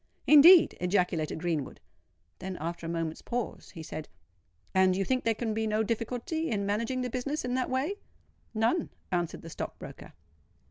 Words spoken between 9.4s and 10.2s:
the stock broker.